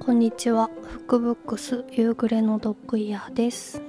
[0.00, 0.68] こんにちは。
[0.82, 3.80] 福ブックス夕暮れのドッグイヤーです。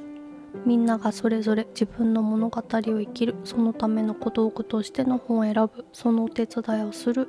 [0.68, 2.64] みんながそれぞれ自分の物語を
[3.02, 7.28] 生きるそのための小道具としての本を選ぶそのお手伝いをする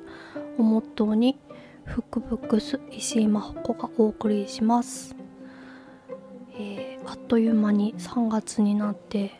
[0.59, 1.39] をモットーに
[1.85, 5.15] フックブックス石井真帆子がお送りします、
[6.59, 9.31] えー、あっという間に3月になって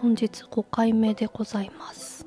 [0.00, 2.19] 本日5回目でございます。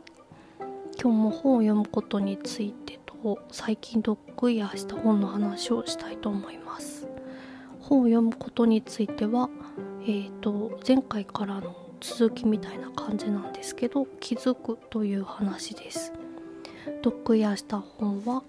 [1.03, 7.09] 今日も本を読むことについてと最近ドッグイヤーした本の話をしたいと思います。
[7.81, 9.49] 本を読むことについては
[10.05, 16.11] えーと、前回からの続きみたいな感じなんですけど気づくという話です。
[17.03, 18.43] 読やした本は、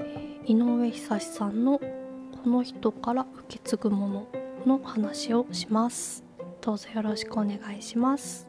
[0.00, 1.78] えー、井上久さんの
[2.42, 4.26] 「この人から受け継ぐもの」
[4.66, 6.24] の話をします。
[6.60, 8.48] どうぞよろしくお願いします。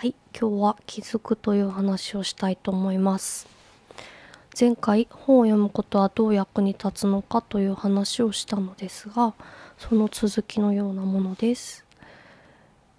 [0.00, 3.48] はい今日は気づくという話をしたいと思います
[4.56, 9.34] 前回本を読むことはどう役に立つのかという話をしたのですが
[9.76, 11.84] その続きのようなものです。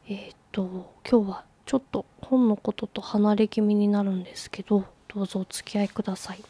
[0.10, 6.44] えっ、と今日はちょっと本のことと離れ気味になるんですけどどうぞお付き合いください。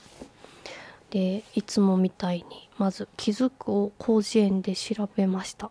[1.12, 5.70] でいつもみたいにまず「気づく」を広辞苑で調べました。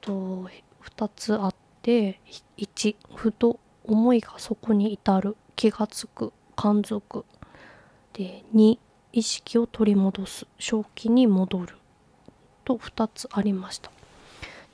[0.00, 0.50] と
[0.82, 2.18] 2つあって
[2.58, 5.36] 1ふと思いがそこに至る。
[5.56, 6.32] 気がつく。
[6.56, 7.24] 感づく。
[8.12, 8.78] で2
[9.12, 10.46] 意識を取り戻す。
[10.58, 11.76] 正気に戻る。
[12.64, 13.90] と2つありました。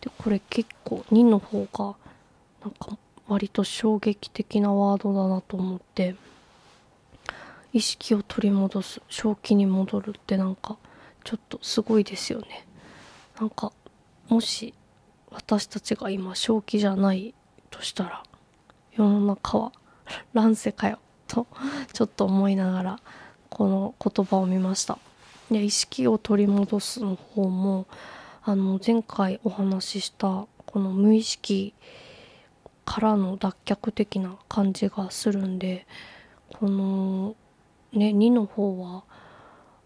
[0.00, 1.97] でこれ結構2の方が
[2.62, 2.97] なんか
[3.28, 6.17] 割と衝撃的なワードだなと思って。
[7.72, 9.00] 意識を取り戻す。
[9.08, 10.77] 正気に戻るってなんか
[11.22, 12.67] ちょっとすごいですよね。
[13.39, 13.72] なんか
[14.28, 14.74] もし
[15.30, 17.34] 私たちが今正気じゃない
[17.70, 18.22] としたら
[18.92, 19.72] 世の中は
[20.33, 21.46] 乱世かよと
[21.92, 23.00] ちょっと思いながら
[23.48, 24.98] この言葉を見ました。
[25.51, 27.86] で意識を取り戻すの方も
[28.42, 31.74] あの前回お話ししたこの無意識
[32.84, 35.86] からの脱却的な感じがするんで
[36.58, 37.34] この
[37.92, 39.05] ね2の方は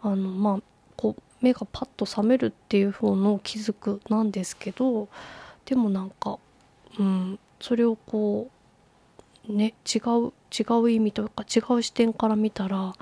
[0.02, 0.62] あのまあ
[0.96, 5.08] こう目がパッと覚めるっていう方の気づくなんですけど
[5.64, 6.38] でもなんか
[6.98, 8.53] うんそれをこう
[9.48, 12.94] ね違う違う意味というか違う視点から見たら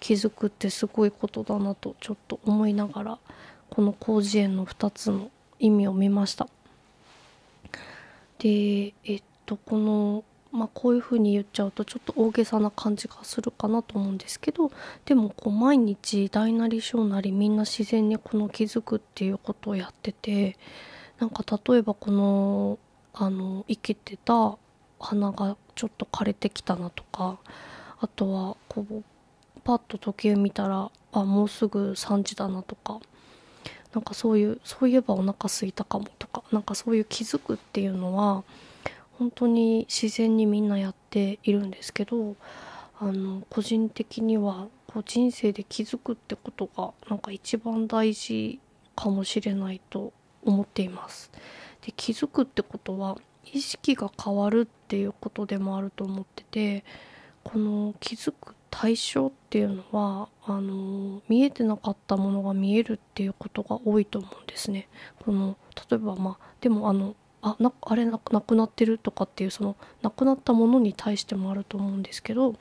[0.00, 3.18] 気づくってすごいことだなとちょっと思いながら
[3.70, 6.48] この広辞苑の2つの意味を見ました。
[8.38, 14.70] でえっとこのまあこういうふうに言っちゃうとちょっと大げさな感じがするかなと思うんですけど
[15.06, 20.58] でもこう毎日大なり小なりみんな自然にこの気づくっていうことをやってて
[21.18, 22.78] なんか例えばこの
[23.14, 24.58] あの生きてた
[25.02, 27.38] 花がちょっと枯れてきたなとか
[28.00, 29.02] あとはこう
[29.64, 33.00] パッと時計見たらあもうすぐ3時だなとか
[33.92, 38.44] なんかそういうそういえばお腹すいたかもとかなんかそういう気づくっていうのは
[39.18, 42.36] 本当に自然にみんなやっているんですけど
[42.98, 48.60] あの個人的にはこう人生で気づくってことがなんか一番大事
[48.96, 50.12] かもしれないと
[50.44, 51.30] 思っています。
[51.84, 56.84] で気づくってことは意識が変わるっていうことでもあると思ってて
[57.44, 64.88] この気づく対象っていうのはあの見えてなかったものが見えるっていうことが多いと思うんですね。
[65.24, 65.56] この
[65.90, 72.54] 例えばまあでもあのあなあれなくなってるとかっていうそのなくなったものに対してもあると思うんですけど、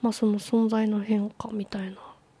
[0.00, 1.98] まあ、その存在の変化みたいな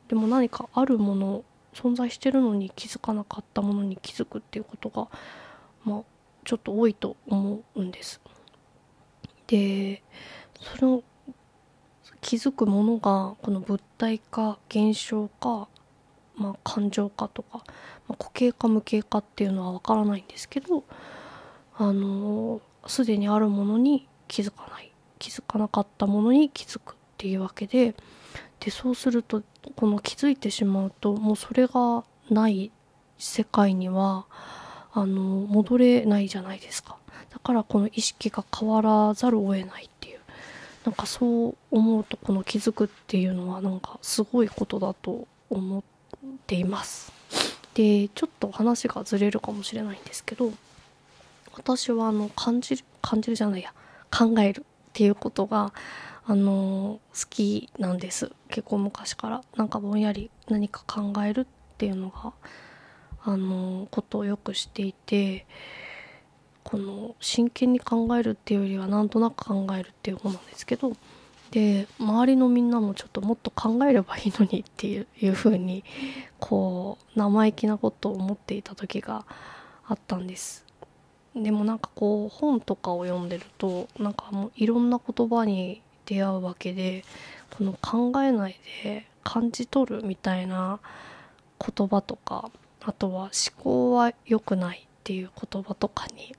[0.08, 1.44] でも何かあるもの
[1.74, 5.08] 存在してるのに気づかなかったものに気づくっていうことが、
[5.84, 6.02] まあ、
[6.44, 8.20] ちょっと多いと思うんです。
[9.46, 10.02] で
[10.78, 11.02] その
[12.20, 15.68] 気づくものがこの物体か現象か、
[16.36, 17.64] まあ、感情かとか、
[18.06, 20.84] まあ、固形か無形かっていうのは分からないんですけど
[21.76, 27.94] あのすでにあるものに気づかない気づかなかったものに気づくっていうわけで
[28.60, 29.42] でそうすると
[29.76, 32.70] この気づいてしまうともうそれがない
[33.18, 34.26] 世界には
[34.92, 36.96] あの戻れないじゃないですか。
[37.30, 40.20] だからこの意識が変わらざるを得ないっていう。
[40.84, 45.82] なんかそう思うとこの気づくっていうのはなんかすごいことだと思っ
[46.46, 47.12] ています。
[47.74, 50.52] でちょっと話がずれるかもしれないんですけど
[51.54, 53.72] 私はあの感じる感じるじゃないや。
[54.10, 55.72] 考えるっていうことが
[56.26, 58.32] あの好きなんです。
[58.48, 59.42] 結構昔から。
[59.56, 61.46] なんかぼんやり何か考えるっ
[61.78, 62.32] ていうのが
[63.24, 65.46] あのことをよくしていて
[66.62, 70.92] この真剣に考えるっていうよりはなんとなく考えるっていう方なんですけど
[71.50, 75.84] で周りのみんなもちょっともっと考えればいいのにっていういう風に
[76.38, 79.24] こう生意気なことを思っていた時が
[79.86, 80.64] あったんです。
[81.34, 87.04] でもなんかこう本とかを読んでるとなんかもういろんな言葉に出会うわけで
[87.56, 90.80] この考えないで感じ取るみたいな
[91.76, 92.50] 言葉とか
[92.82, 93.30] あとは思
[93.62, 96.34] 考は良くないっていう言葉とかに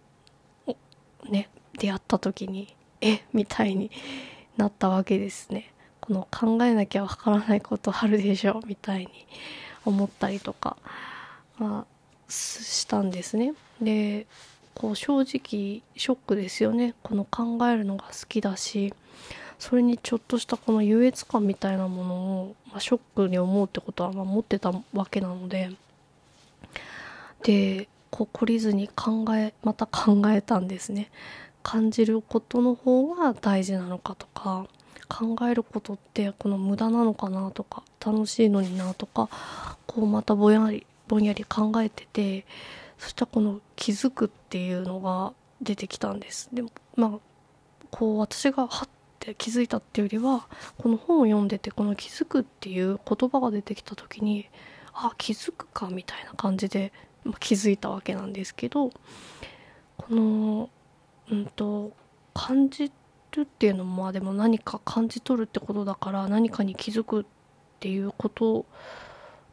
[1.30, 3.92] ね出会った時にえみたいに
[4.58, 5.72] なったわけですね。
[6.00, 9.10] この考えなきゃわからないことあるでしょみたいに
[9.86, 10.78] 思ったりとか、
[11.58, 13.54] まあ、したんですね。
[13.82, 14.26] で
[14.74, 16.96] こう正直ショックですよね。
[17.04, 18.94] この考えるのが好きだし
[19.60, 25.70] それにちょっとしたこの優越感みたいなものを、まあ、ショックに思うってことはま持ってたわけなので
[27.44, 31.10] でこう懲りずに考えまた考えたんですね。
[31.64, 34.66] 感じることの方が大事なのかとか
[35.08, 39.30] 考えることってこの無駄なのかなとか楽しいのになとか
[39.86, 42.46] こうまたぼんやりぼんやり考えてて
[42.98, 46.50] そしたらこの気づくっていうのが出てきたんです。
[46.54, 47.20] でもまあ
[47.92, 48.90] こう私がはっ
[49.20, 50.48] て気づいたっていうよりは
[50.78, 54.48] この本を読んでてこの気づくっていう言葉が出てきた時に
[54.94, 56.92] あ気づくかみたいな感じで、
[57.24, 60.70] まあ、気づいたわけなんですけどこの
[61.30, 61.92] うんと
[62.34, 62.92] 感じ
[63.32, 67.26] るっていうのもまあでも何か感じ取るってことだから何かに気づくっ
[67.80, 68.66] ていうこと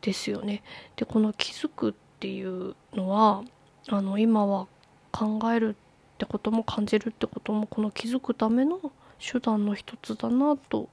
[0.00, 0.62] ですよね。
[0.96, 3.42] でこの気づくっていうのは
[3.88, 4.66] あの今は
[5.12, 5.76] 考える
[6.14, 8.80] ってことも感じるってこともこの気づくための
[9.18, 10.88] 手段の一つだなと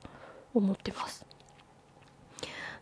[0.54, 1.26] 思ってます。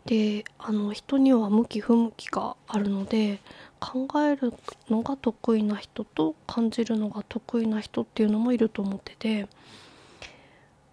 [0.05, 3.39] であの人には向き不向きがあるので
[3.79, 4.53] 考える
[4.89, 9.47] のが得意な人と感じるのが得意な人っていうのもいると思ってて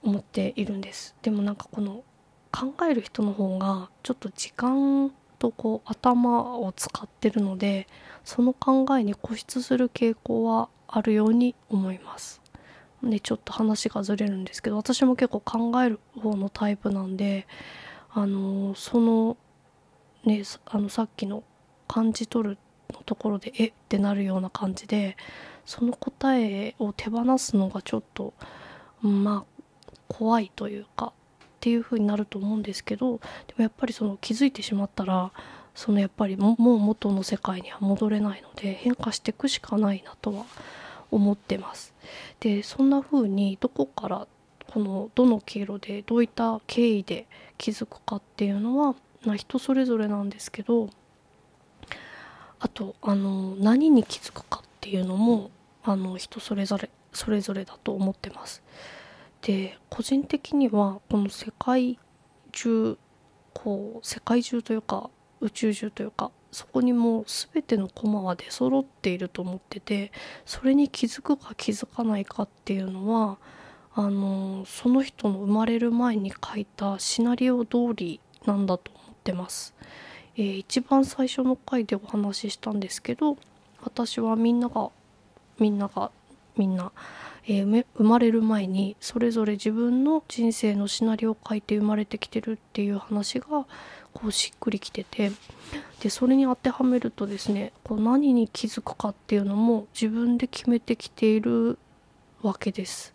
[0.03, 1.15] 思っているんです。
[1.23, 2.05] でもなんかこの
[2.53, 7.87] 考える人の方がちょっと時間とこう頭を使ってるので
[8.25, 12.41] その考えに固執する傾向はあるように思います。
[13.03, 17.47] でちょっと話がずれるんですけど私も結構考える方のタイプなんで
[18.13, 19.37] あのその
[20.25, 21.43] ねあのさっきの
[21.89, 22.59] 感じ取る
[22.93, 23.73] のところでえっ？
[23.89, 25.17] てなるような感じで
[25.67, 28.33] その答えを手放すのがちょっと
[29.03, 31.13] まあ怖いというかっ
[31.61, 35.33] ていう風になると思うんですけどでもやっぱりその気づいてしまったら
[35.75, 40.45] そのやっぱりもう元の世界には戻れないので変化していくしかないなとは
[41.11, 41.93] 思ってます。
[42.41, 44.27] でそんな風にどこから
[44.73, 47.27] このどの経路でどういった経緯で
[47.61, 48.95] 気づくかっていうのは、
[49.27, 50.89] まあ、人それぞれなんですけど
[52.59, 55.51] あとあの何に気づくかっていうのも
[55.85, 58.63] あの人それぞれそれぞれだと思ってます。
[59.43, 61.99] で個人的にはこの世界
[62.53, 62.97] 中
[63.53, 65.11] こう世界中というか
[65.43, 70.13] 宇宙中というかそこにもう全ての駒は出揃っていると思ってて
[70.47, 73.39] それに気づくか気づかないかっていうのは
[73.95, 79.75] あのその人の生まれる前に書いたシナリオ通りなんだと思ってます。
[80.37, 83.37] えー、一番最初の回でお話ししたんですけど
[83.83, 84.91] 私はみんなが
[85.59, 86.11] みんなが
[86.57, 86.93] みんな、
[87.47, 93.67] えー、生まれる前にそれぞれ自分の人生のシナリオを書いて生まれてきてるっていう話が
[94.13, 95.33] こうしっくりきてて
[96.01, 101.79] でそれに当てはめるとですねこう何に気づくかっていうのも自分で決めてきている
[102.43, 103.13] わけです。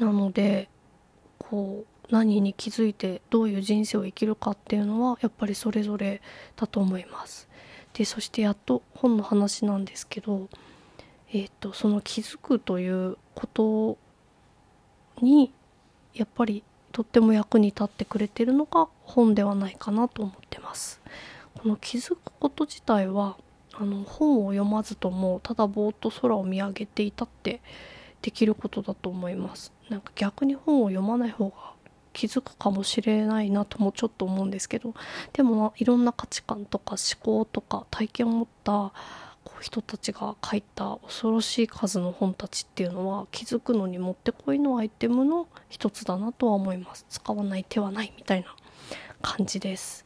[0.00, 0.68] なので
[1.38, 6.20] こう何に気づいてどういう人生を生きるかっていうのはやっぱりそれぞれ
[6.56, 7.48] だと思います。
[7.92, 10.48] でそしてやっと本の話なんですけど、
[11.32, 13.98] えーと、その気づくということ
[15.20, 15.52] に
[16.14, 21.00] やっぱりとっても役に立ってくれてるのが本ではないかなと思ってます。
[21.54, 23.36] この気づくこと自体は
[23.74, 27.60] あの本を読まずともただぼーっと空を見上げていたって
[28.22, 29.72] できることだと思います。
[29.88, 31.72] なんか逆に本を読まない方が
[32.12, 34.94] 気づくかもしれないなともちょっと思うんですけど
[35.32, 38.92] でもいろんな価値観とか思考とか体験を持った
[39.44, 48.54] こう人たちが書いた恐ろしい数の本たちっていうのは気づくのにもってこいのアイテムの一つだなとは思います使わない手はないみたいな
[49.22, 50.04] 感じです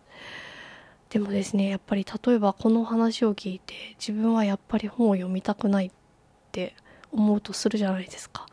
[1.10, 5.90] でもですねやっぱり例えばこの話を聞いて自分はやっぱり本を読みたくないっ
[6.52, 6.74] て
[7.14, 8.46] 思うとするじゃないですか。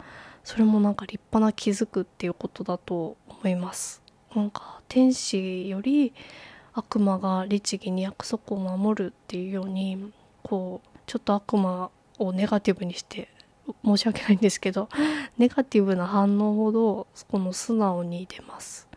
[0.43, 4.01] それもなんか立派な気づくっていうことだと思います。
[4.35, 6.13] なんか天使より
[6.73, 10.11] 悪魔が律儀に約束を守るっていうように
[10.43, 13.27] こうちょっと悪魔をネガティブにして
[13.83, 14.89] 申し訳ないんですけど
[15.37, 18.87] ネガティブな反応ほどこの素直に出ます。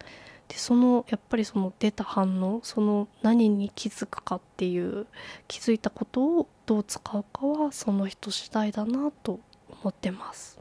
[0.46, 5.06] でそのやっぱりその出た反応その何に気づくかっていう
[5.48, 9.40] 気づいたことをどう使うかはその人次第だなと
[9.84, 10.58] 思ってます。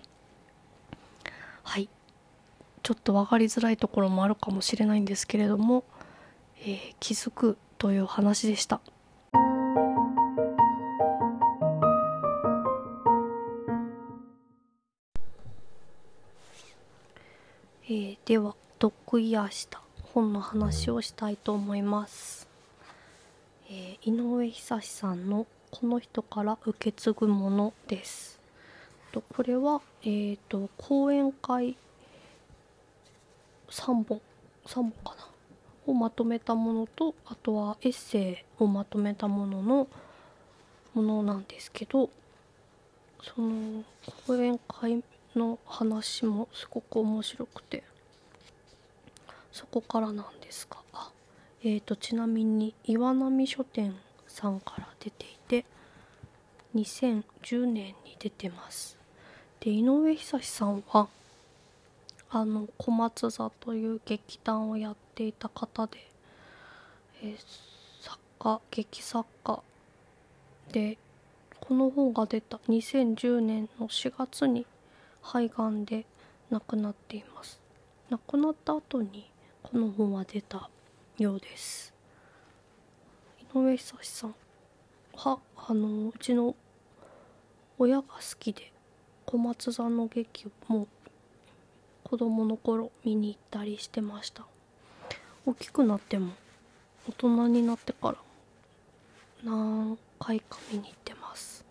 [1.64, 1.88] はい。
[2.84, 5.86] ちょっと分かりづらいところもあるかもしれないんですけれども、
[6.60, 8.82] えー、気づくという話でした。
[17.86, 19.82] えー、では読意やした
[20.14, 22.48] 本の話をしたいと思います、
[23.70, 28.33] えー、井上久さんの「この人から受け継ぐもの」です。
[29.14, 31.78] とこれは、えーと、講演会
[33.70, 34.20] 3本
[34.66, 35.28] 3本かな？
[35.86, 39.88] をまとめたものとあとはエッセイをまとめたものの
[40.96, 42.10] ものなんですけど
[43.22, 43.84] その
[44.26, 45.04] 講演会
[45.36, 47.84] の話もすごく面白くて
[49.52, 51.12] そこからなんですがあ
[51.64, 53.94] えーとちなみに岩波書店
[54.28, 55.66] さんから出ていて
[56.76, 59.03] 2010年に出てます。
[59.64, 61.08] で井上久志さんは
[62.30, 66.00] あの小松座という劇団をやっていた方で、
[67.24, 67.38] え、
[68.02, 69.64] 作家劇作家
[70.74, 70.98] で
[71.62, 74.66] この本が出た2010年の4月に
[75.22, 76.06] 肺がんで
[76.50, 77.62] 亡くなっています。
[78.10, 80.70] 亡くなった後にこの本は出た
[81.18, 81.94] ようです。
[83.40, 84.36] 井上久志さん
[85.16, 86.54] はあのうちの
[87.80, 88.73] 親が好きで
[89.34, 90.88] 小松座の劇も
[92.04, 94.46] 子供の頃見に行ったりしてました。
[95.44, 96.34] 大きくなっても
[97.10, 98.18] 大人になってから
[99.44, 101.66] 何回か見に行ってます。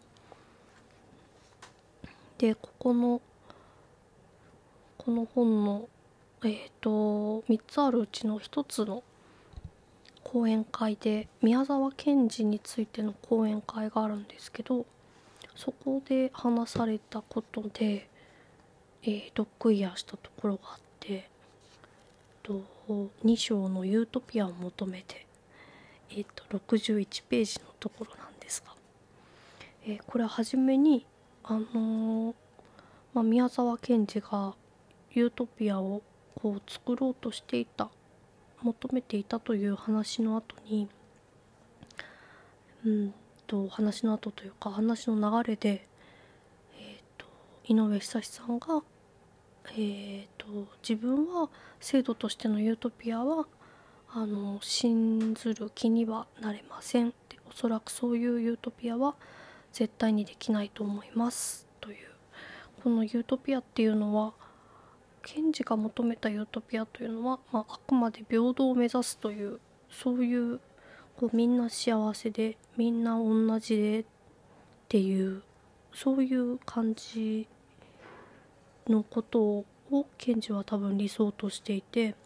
[2.39, 3.21] でここの
[4.99, 5.89] この本の
[6.43, 9.05] えっ、ー、と3つあるうちの1つの
[10.25, 14.85] 講演会で宮沢賢治についての講演会があるんですけど
[15.55, 18.09] そこで話されたことで、
[19.03, 21.29] えー、ドッグイヤーしたところがあって
[22.43, 22.63] と
[23.25, 25.27] 2章の「ユートピアを求めて」
[26.11, 28.75] えー、と61ページのところなんですが、
[29.85, 31.07] えー、これは初めに
[31.45, 32.35] あのー、
[33.15, 34.55] まあ、宮沢賢治が
[35.11, 36.03] ユートピアを
[36.35, 37.91] こう作ろうとしていた
[38.63, 40.89] 求めていたという話の後に
[42.85, 43.15] うん
[43.53, 45.87] と話の後というか話の流れで、
[46.75, 47.27] えーと、
[47.65, 48.83] 井上久志さんが、
[49.73, 50.47] えーと、
[50.83, 53.47] 自分は制度としてのユートピアは
[54.09, 59.17] あの信ずる気にはなれませんっておそらくそういうユートピアは
[59.71, 62.09] 絶対にできないと思いますという。
[62.83, 64.33] このユートピアっていうのは
[65.23, 70.59] 賢治が求めたユートピアというのは、まあ、あくまで平等を目指すというそういう
[71.23, 74.05] こうみんな幸せでみんな同じでっ
[74.89, 75.43] ていう
[75.95, 77.47] そういう感じ
[78.89, 79.65] のことを
[80.19, 82.17] 賢治は多分理想としていて。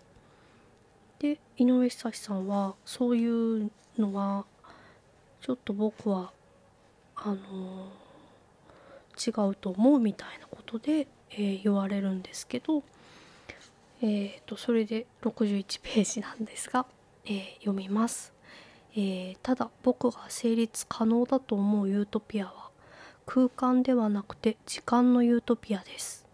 [1.19, 4.45] で井上久志さんはそういうのは
[5.41, 6.31] ちょっと僕は
[7.15, 7.89] あの
[9.17, 12.83] 違うと思うみたいなことでえー、言われるんですけど、
[14.01, 16.87] えーと、それで61ページなんですが、
[17.25, 18.33] えー、読みます、
[18.99, 22.71] えー、ただ僕が成立可能だと思うユートピアは
[23.27, 26.27] 空間ではなくて時間のユートピアです。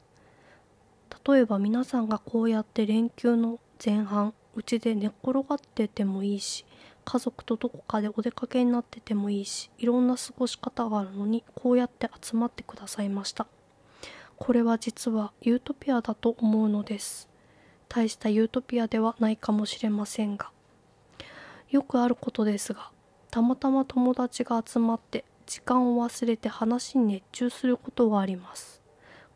[1.26, 6.64] 例えば皆さんがこうやって連休の前半うちで寝っ転がっててもいいし
[7.04, 13.47] 家族とどこかでお出かけになっててもいいしいろんな過ごし方があるのにこうやって集まってくださいました。
[14.37, 17.28] これは実はユートピアだと思うのです。
[17.88, 20.50] 大したユートピアではないかもしれませんが。
[21.73, 22.91] よくあることですが
[23.31, 28.83] たまたま友達が集まって時間を忘れて話に熱中することがあります。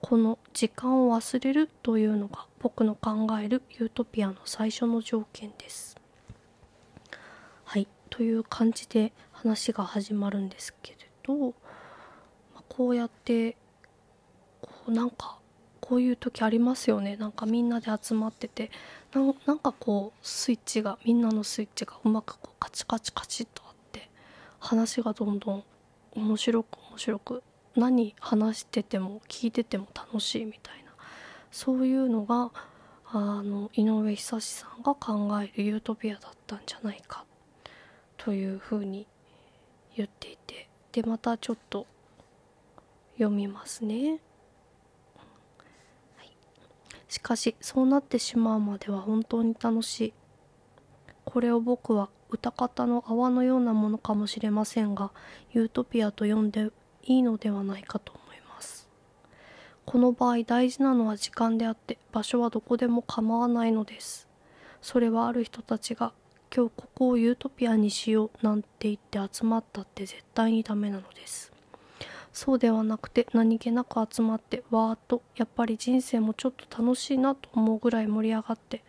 [0.02, 5.96] この時間を忘れるというのが僕の考えるユートピアの最初の条件です。
[7.64, 11.54] はいという感じで話が始まるんですけれど、
[12.54, 13.56] まこうやって
[14.60, 15.38] こうなんか
[15.88, 17.16] こういう時ありますよね。
[17.16, 18.70] なんかみんなで集まってて。
[19.46, 24.10] なんかこうスイッチがみんなのスイッチがうまくこうカチカチカチッとあって。
[24.58, 25.64] 話がどんどん
[26.12, 27.42] 面白く面白く。
[27.76, 30.92] 何話してても聞いてても楽しいみたいな。
[31.52, 32.50] そういうのが
[33.06, 37.24] あの井上久志さんが考えるユートピアだったんじゃないか。
[38.16, 39.06] というふうに
[39.96, 40.68] 言っていて。
[40.90, 41.86] でまたちょっと
[43.18, 44.18] 読みますね、
[47.08, 50.14] しかしそうなってしまうまでは本当に楽しい。
[51.24, 55.12] これを僕は歌方の泡のようなものかもしれませんが
[55.52, 56.70] ユートピアと呼んで
[57.04, 58.88] いいのではないかと思います。
[59.84, 64.28] この場合大事なのは時間であって場所はどこでも構わないのです。
[64.82, 66.12] それはある人たちが
[66.54, 71.52] 今日ここをユートピアにしようなんて言って集まったって絶対にダメなのです。
[72.36, 78.84] そうではなくて何気なく集まってわーっとやっぱり人生もちょっと楽しいなと思うぐらい盛り上がって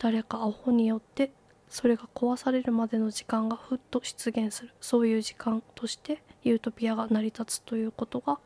[0.00, 1.30] 誰かアホによって
[1.68, 4.72] それが壊されるまでの時間がふっと出現する。
[4.80, 8.40] そういう時間としてユートピアが成り立つということが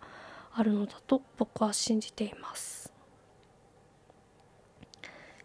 [0.52, 2.92] あるのだと僕は信じています。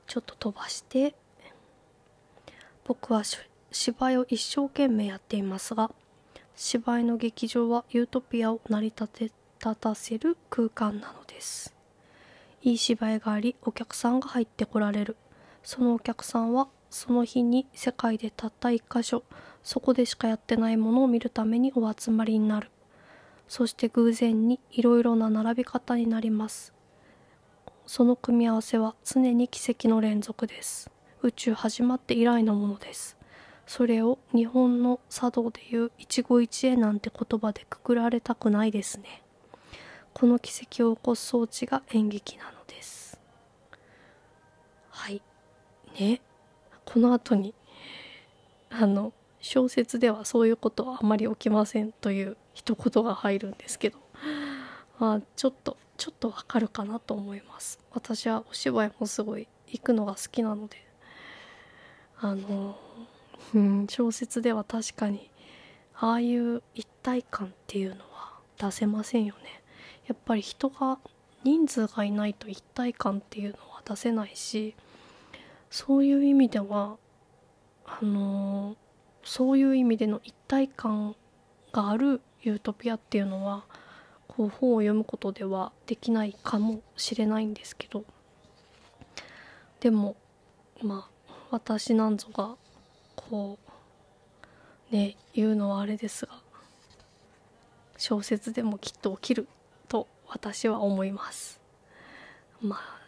[0.07, 1.15] ちょっと飛ばして
[2.83, 3.23] 僕は
[3.71, 5.89] 芝居を一生懸命やっていますが
[6.61, 11.73] 芝居の劇場はユートピアを成り立て立たせる空間なのです。
[12.61, 15.15] いい芝居がありお客さんが入ってこられる。
[15.63, 19.23] そのお客さんはその日に世界でたった一箇所
[19.63, 22.69] そこでしかやってないものを見るためにお集まりになる。
[23.47, 26.73] そして偶然にいろいろな並び方になります。
[27.85, 30.91] その組み合わせは常に奇跡の連続です。
[31.21, 33.18] 宇宙始まって以来のものです。
[33.69, 39.21] それを日本の茶道でいう一期一会なんて言葉でくくられたくないですね。
[40.11, 43.19] この奇跡を起こす装置が演劇なのです。
[44.89, 45.21] はい。
[45.99, 46.19] ね。
[46.83, 47.53] この後に
[48.71, 53.99] あの小説ではそういうことはあまり起きませんという一言が入るんですけど。
[54.97, 57.77] まあちょっとちょっとわかるかなと思います。
[57.91, 60.89] 私はお芝居もすごい行くのが好きなので。
[62.21, 62.75] あの、
[63.53, 65.29] うん、小説では確かに
[65.95, 69.61] ああいう一体感っていうのは出せませんよね。
[70.07, 70.99] やっぱり人が
[71.43, 74.75] 人数がいないと一体感っていうのは出せないし
[75.69, 76.97] そういう意味では
[77.85, 78.75] あの
[79.23, 81.15] そういう意味での一体感
[81.71, 83.65] があるユートピアっていうのは
[84.27, 88.03] こう本を読むことではできないかもしれないんですけど。
[89.79, 90.17] でも
[90.81, 92.57] まあ私なんぞが
[93.29, 93.57] こ
[94.91, 96.33] うね言うのはあれですが
[97.97, 99.47] 小説でもきっと起きる
[99.87, 101.59] と私は思います
[102.61, 102.99] まあ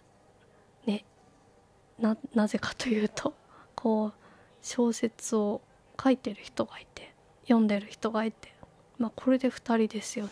[2.02, 3.34] ななぜかというと
[3.76, 4.14] こう
[4.62, 5.62] 小説を
[6.04, 8.54] 書いてる人がいて読んでる人がいて
[8.98, 10.32] まあこれで2人ですよね。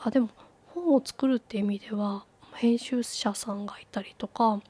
[0.00, 0.28] あでも
[0.74, 4.60] 本を作るって意味では編集者さんがいたりとか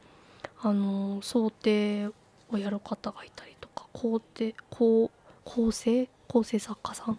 [0.60, 2.10] あの想定
[2.50, 5.10] をやる方がいたりとか構成構
[5.44, 7.18] 構成構成作家さん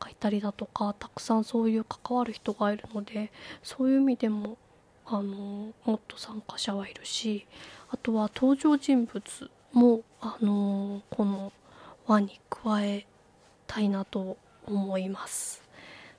[0.00, 4.56] がいたりだとかたくさんそういう関わる人がいるのでそういう意味でも
[5.06, 7.46] あのもっと参加者はいるし
[7.90, 11.52] あとは登場人物もあのこの
[12.06, 13.06] 輪に加え
[13.66, 15.62] たいなと思います。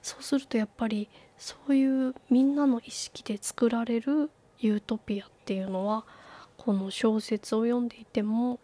[0.02, 6.06] そうするとやっぱりそういうみんなの意識で作られるユートピアっていうのは
[6.60, 8.60] この小説を読んでいても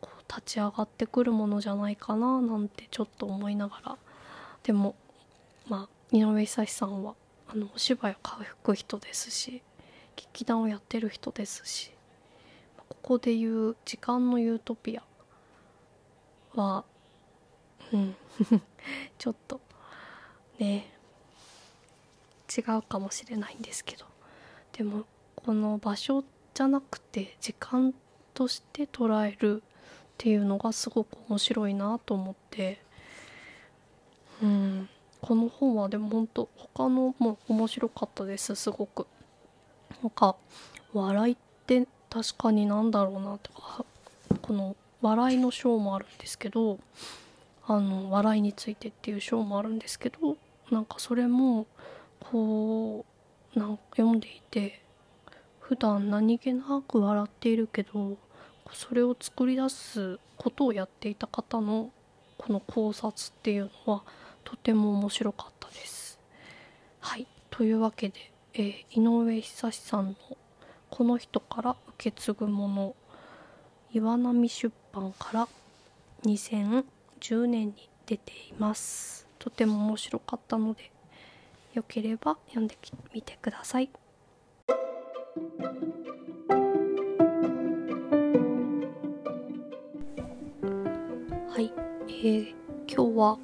[0.00, 3.98] こう立ち上がってくるものじゃないかななんてちょっと思いながら。
[4.62, 4.94] でも
[5.66, 7.14] まあ井上久志さんは
[7.48, 9.62] あのお芝居を書く人ですし
[10.16, 11.90] 劇団をやってる人ですし
[12.76, 15.02] ここで言う時間のユートピア
[16.60, 16.84] は
[17.92, 18.14] うん
[19.18, 19.60] ちょっと
[20.58, 20.92] ね
[22.54, 24.04] 違うかもしれないんですけど。
[24.72, 25.04] でも
[25.36, 27.94] この場所じゃなくて時間
[28.34, 32.80] として捉えるっていうのがすごく面白いなと思って。
[34.42, 34.88] うん。
[35.20, 38.54] この本はでも本当他のも面白かったです。
[38.54, 39.06] すごく。
[40.02, 40.36] なんか
[40.92, 41.36] 笑いっ
[41.66, 43.84] て確かになんだろうなとか
[44.42, 46.78] この笑いの章もあるんですけど
[47.66, 50.36] あの笑いについてっていう章もあるんですけど
[50.70, 51.66] なんかそれも
[52.20, 53.04] こ
[53.54, 54.81] うなんか読んでいて
[55.72, 58.18] 普段何気なく笑っているけど
[58.74, 61.90] それを作り出すことをやっていた方の
[62.36, 64.02] この考察っていうのは
[64.44, 66.18] とても面白かったです。
[67.00, 67.26] はい。
[67.48, 70.14] というわけで、えー、井上久志さんの
[70.90, 72.94] 「この人から受け継ぐもの」
[73.94, 75.48] 岩波出版から
[76.24, 79.26] 2010年に出ています。
[79.38, 80.92] とても面白かったので
[81.72, 82.76] よければ読んで
[83.14, 83.88] みてください。
[85.34, 85.38] は
[91.58, 91.72] い、
[92.08, 92.54] えー、
[92.86, 93.38] 今日は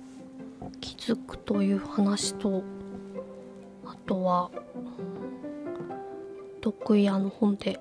[0.82, 2.62] 気づくという話と
[3.86, 4.50] あとは
[6.60, 7.80] 得意屋の本で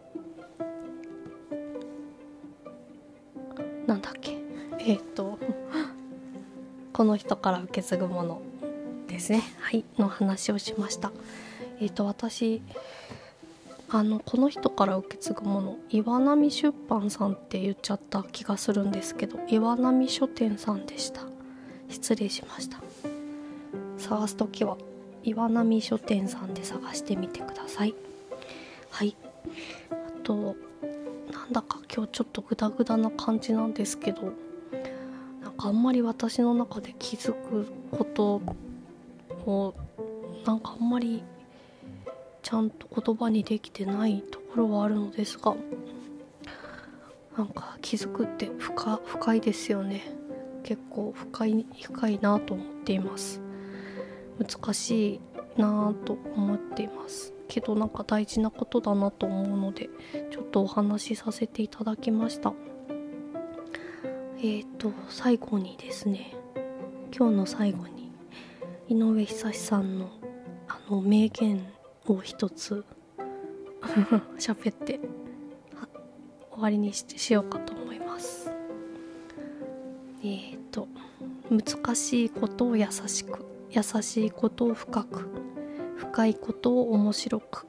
[3.87, 4.37] なんだっけ
[4.79, 5.37] えっ、と
[6.93, 8.41] この人から受け継ぐもの
[9.07, 9.41] ですね。
[9.59, 11.11] はいの話をしました。
[11.81, 12.61] えっ、と私
[13.89, 21.21] あのこの人から受け継ぐもの岩波出版さんって言っちゃった気がするんですけど岩波書店さんでした。
[21.89, 22.79] 失礼しました。
[23.97, 24.77] 探す時は
[25.23, 27.95] 岩波書店さんで探してみてください。
[28.89, 29.15] はい。
[29.89, 30.55] あと
[31.31, 34.33] なんだか今日ちょっとグダグダな感じなんですけど
[35.41, 38.41] なんかあんまり私の中で気づくこと
[39.45, 39.73] を
[40.45, 41.23] なんかあんまり
[42.47, 45.53] ちゃんと言葉にできてないところはあるのですが
[47.37, 50.01] なんか気づくって深深いですよね。
[50.63, 53.41] 結構深い深いなと思っています。
[54.39, 55.21] 難しい
[55.59, 57.33] なと思っています。
[57.49, 59.89] けどなんか大事なことだなと思うので
[60.31, 62.53] ちょっとお話しさせていただきました。
[64.37, 66.33] えーと最後にですね
[67.13, 68.09] 今日の最後に
[68.87, 70.09] 井上久志さんの
[70.69, 71.76] あの名言
[72.13, 72.85] を一つ。
[74.37, 74.99] 喋って。
[76.51, 78.51] 終わりにしてしようかと思います。
[80.21, 80.87] えーと
[81.49, 85.29] 難しいことを優しく優しいことを深く
[85.95, 87.67] 深いことを面白く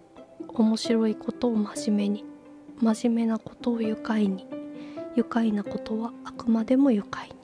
[0.48, 2.24] 面白いことを真面目に
[2.80, 4.46] 真面目なことを愉快に
[5.14, 7.34] 愉快なことはあくまでも愉快に。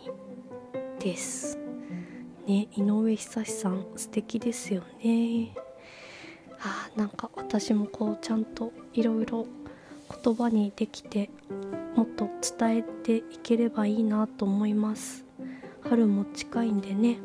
[1.01, 1.59] です。
[2.47, 5.55] ね井上久志さん素敵ですよね。
[6.65, 9.47] あなんか私もこうちゃんといろいろ
[10.25, 11.29] 言葉にできて
[11.95, 15.25] もっと伝えていければいいなと思います。
[15.83, 17.19] 春も近いんでね。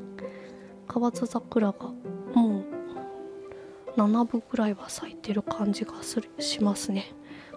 [0.88, 1.92] 河津桜が
[2.34, 7.14] もう7分ぐらいは咲いてる感じがするしますね。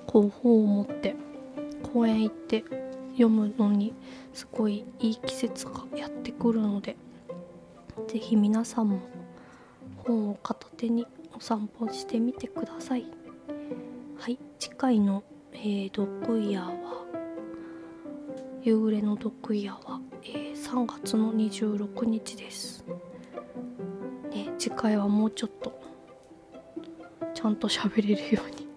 [0.07, 1.17] こう本を持って
[1.93, 2.65] 公園行って
[3.13, 3.95] 読むのに
[4.33, 6.97] すごいいい季節がやってくるので
[8.09, 9.01] 是非皆さんも
[9.99, 13.07] 本を片手にお散歩してみてください。
[14.19, 17.05] はい次回の、えー、ドッグイヤーは
[18.63, 22.85] 夕暮れのドッグイヤーは、えー、3月の26日です。
[24.31, 25.81] ね次回はもうちょっと
[27.35, 28.69] ちゃんと喋れるように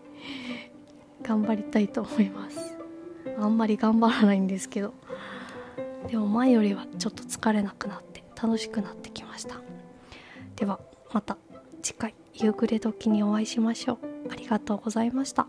[1.22, 2.76] 頑張りたいと思います。
[3.38, 4.94] あんまり頑張らないんですけど。
[6.08, 9.56] でも前よりはちょっと疲れなくなって楽しくなってきました。
[10.56, 10.80] では
[11.12, 11.38] また
[11.82, 12.16] 次回。
[12.36, 13.98] 夕暮れ時にお会いしましょう。
[14.32, 15.48] ありがとうございました。